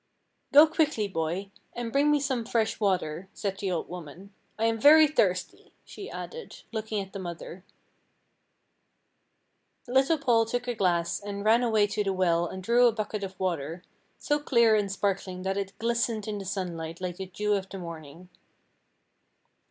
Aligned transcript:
"Go 0.51 0.65
quickly, 0.65 1.07
boy, 1.07 1.51
and 1.73 1.91
bring 1.91 2.09
me 2.09 2.19
some 2.19 2.43
fresh 2.43 2.79
water," 2.79 3.29
said 3.35 3.59
the 3.59 3.69
old 3.69 3.87
woman, 3.87 4.33
"I 4.57 4.65
am 4.65 4.79
very 4.79 5.05
thirsty," 5.05 5.73
she 5.85 6.09
added, 6.09 6.63
looking 6.71 6.99
at 7.05 7.13
the 7.13 7.19
mother. 7.19 7.63
Little 9.87 10.17
Paul 10.17 10.47
took 10.47 10.67
a 10.67 10.73
glass 10.73 11.19
and 11.19 11.45
ran 11.45 11.61
away 11.61 11.85
to 11.85 12.03
the 12.03 12.13
well 12.13 12.47
and 12.47 12.63
drew 12.63 12.87
a 12.87 12.91
bucket 12.91 13.23
of 13.23 13.39
water, 13.39 13.83
so 14.17 14.39
clear 14.39 14.75
and 14.75 14.91
sparkling 14.91 15.43
that 15.43 15.55
it 15.55 15.77
glistened 15.77 16.27
in 16.27 16.39
the 16.39 16.45
sunlight 16.45 16.99
like 16.99 17.17
the 17.17 17.27
dew 17.27 17.53
of 17.53 17.69
the 17.69 17.77
morning. 17.77 18.29